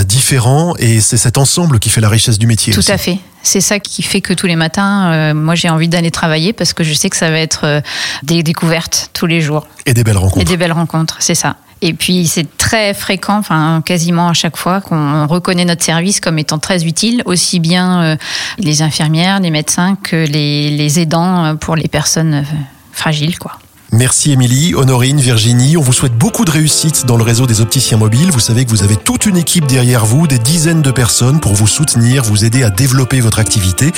différents 0.04 0.76
et 0.78 1.00
c'est 1.00 1.18
cet 1.18 1.38
ensemble 1.38 1.78
qui 1.78 1.90
fait 1.90 2.02
la 2.02 2.10
richesse 2.10 2.40
du 2.40 2.48
métier. 2.48 2.74
Tout 2.74 2.82
à 2.88 2.98
fait. 2.98 3.20
C'est 3.44 3.62
ça 3.62 3.80
qui 3.80 4.04
fait 4.04 4.22
que 4.22 4.34
tous 4.34 4.48
les 4.48 4.56
matins, 4.56 5.12
euh, 5.12 5.34
moi 5.34 5.56
j'ai 5.56 5.70
envie 5.70 5.88
d'aller 5.88 6.12
travailler 6.12 6.54
parce 6.54 6.74
que 6.74 6.84
je 6.84 6.94
sais 6.94 7.10
que 7.10 7.18
ça 7.18 7.32
va 7.32 7.40
être 7.40 7.66
euh, 7.66 7.82
des 8.24 8.44
découvertes 8.44 9.10
tous 9.14 9.26
les 9.26 9.42
jours. 9.42 9.68
Et 9.86 9.94
des 9.94 10.04
belles 10.04 10.18
rencontres. 10.18 10.42
Et 10.42 10.46
des 10.46 10.58
belles 10.58 10.72
rencontres, 10.72 11.18
c'est 11.20 11.36
ça. 11.36 11.56
Et 11.82 11.94
puis 11.94 12.28
c'est 12.28 12.58
très 12.58 12.94
fréquent, 12.94 13.38
enfin 13.38 13.82
quasiment 13.84 14.30
à 14.30 14.34
chaque 14.34 14.58
fois, 14.58 14.82
qu'on 14.82 15.26
reconnaît 15.26 15.66
notre 15.66 15.84
service 15.84 16.20
comme 16.20 16.38
étant 16.38 16.60
très 16.60 16.86
utile, 16.86 17.24
aussi 17.26 17.60
bien 17.60 18.04
euh, 18.04 18.16
les 18.60 18.84
infirmières, 18.84 19.40
les 19.40 19.50
médecins 19.50 19.98
que 20.04 20.16
les, 20.16 20.70
les 20.70 21.00
aidants 21.00 21.56
pour 21.56 21.76
les 21.76 21.88
personnes 21.88 22.46
fragiles, 22.92 23.40
quoi. 23.40 23.58
Merci 23.94 24.32
Émilie, 24.32 24.74
Honorine, 24.74 25.20
Virginie. 25.20 25.76
On 25.76 25.82
vous 25.82 25.92
souhaite 25.92 26.18
beaucoup 26.18 26.46
de 26.46 26.52
réussite 26.52 27.06
dans 27.06 27.18
le 27.18 27.24
réseau 27.24 27.46
des 27.46 27.60
opticiens 27.60 27.98
mobiles. 27.98 28.32
Vous 28.32 28.40
savez 28.40 28.64
que 28.64 28.70
vous 28.70 28.84
avez 28.84 28.96
toute 28.96 29.26
une 29.26 29.36
équipe 29.36 29.66
derrière 29.66 30.06
vous, 30.06 30.28
des 30.28 30.40
dizaines 30.40 30.82
de 30.82 30.92
personnes 30.92 31.42
pour 31.42 31.56
vous 31.56 31.68
soutenir, 31.68 32.24
vous 32.24 32.46
aider 32.46 32.64
à 32.64 32.70
développer 32.70 33.20
votre 33.20 33.40
activité. 33.40 33.92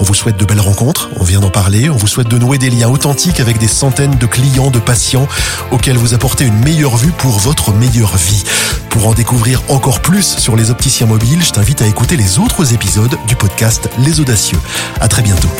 On 0.00 0.04
vous 0.04 0.14
souhaite 0.14 0.36
de 0.36 0.44
belles 0.44 0.60
rencontres, 0.60 1.10
on 1.20 1.22
vient 1.22 1.38
d'en 1.38 1.50
parler. 1.50 1.88
On 1.88 1.96
vous 1.96 2.08
souhaite 2.08 2.26
de 2.28 2.38
nouer 2.38 2.58
des 2.58 2.70
liens 2.70 2.88
authentiques 2.88 3.38
avec 3.38 3.58
des 3.58 3.68
centaines 3.68 4.16
de 4.16 4.26
clients, 4.26 4.72
de 4.72 4.80
patients 4.80 5.28
auxquels 5.70 5.96
vous 5.96 6.12
apportez 6.12 6.44
une 6.44 6.58
meilleure 6.64 6.96
vue 6.96 7.12
pour 7.12 7.38
votre 7.38 7.72
meilleure 7.72 8.16
vie. 8.16 8.42
Pour 8.90 9.06
en 9.06 9.14
découvrir 9.14 9.62
encore 9.68 10.00
plus 10.00 10.38
sur 10.38 10.56
les 10.56 10.70
opticiens 10.70 11.06
mobiles, 11.06 11.44
je 11.44 11.52
t'invite 11.52 11.82
à 11.82 11.86
écouter 11.86 12.16
les 12.16 12.40
autres 12.40 12.74
épisodes 12.74 13.16
du 13.28 13.36
podcast 13.36 13.88
Les 14.00 14.18
Audacieux. 14.18 14.58
À 15.00 15.06
très 15.06 15.22
bientôt. 15.22 15.50